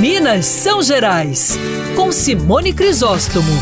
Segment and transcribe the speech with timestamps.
[0.00, 1.58] Minas São Gerais,
[1.94, 3.52] com Simone Crisóstomo.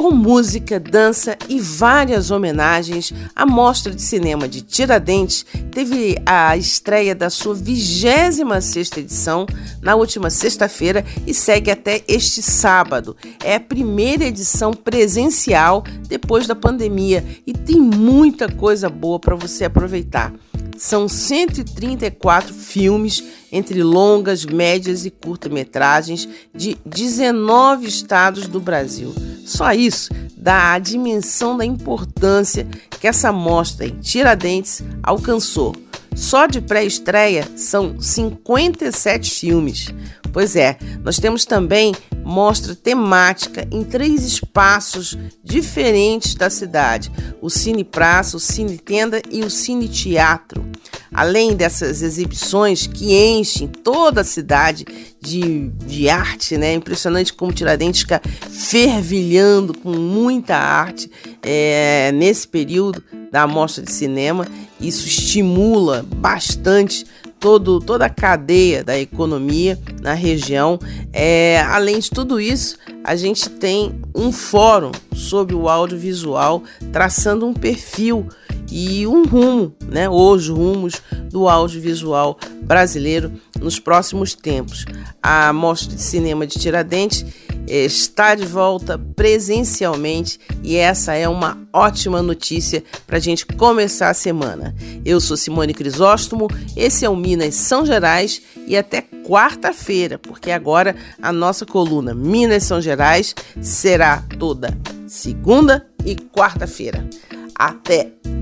[0.00, 7.14] Com música, dança e várias homenagens, a Mostra de Cinema de Tiradentes teve a estreia
[7.14, 9.44] da sua 26ª edição
[9.82, 13.14] na última sexta-feira e segue até este sábado.
[13.44, 19.66] É a primeira edição presencial depois da pandemia e tem muita coisa boa para você
[19.66, 20.32] aproveitar.
[20.78, 29.14] São 134 filmes entre longas, médias e curta-metragens de 19 estados do Brasil.
[29.44, 32.66] Só isso dá a dimensão da importância
[32.98, 35.74] que essa mostra em Tiradentes alcançou.
[36.14, 39.94] Só de pré-estreia são 57 filmes.
[40.32, 47.10] Pois é, nós temos também mostra temática em três espaços diferentes da cidade:
[47.40, 50.69] o Cine Praça, o Cine Tenda e o Cine Teatro.
[51.12, 54.84] Além dessas exibições que enchem toda a cidade
[55.20, 56.74] de, de arte, né?
[56.74, 61.10] Impressionante como Tiradentes fica fervilhando com muita arte
[61.42, 64.46] é, nesse período da mostra de cinema.
[64.80, 67.04] Isso estimula bastante
[67.40, 70.78] todo, toda a cadeia da economia na região.
[71.12, 76.62] É, além de tudo isso, a gente tem um fórum sobre o audiovisual
[76.92, 78.26] traçando um perfil
[78.70, 84.84] e um rumo, né, os rumos do audiovisual brasileiro nos próximos tempos.
[85.22, 87.24] A Mostra de Cinema de Tiradentes
[87.70, 94.14] está de volta presencialmente e essa é uma ótima notícia para a gente começar a
[94.14, 94.74] semana.
[95.04, 100.96] Eu sou Simone Crisóstomo, esse é o Minas São Gerais e até quarta-feira, porque agora
[101.22, 104.76] a nossa coluna Minas São Gerais será toda
[105.06, 107.08] segunda e quarta-feira.
[107.54, 108.39] Até!